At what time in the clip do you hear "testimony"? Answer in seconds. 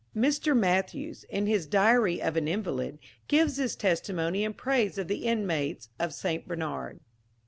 3.75-4.43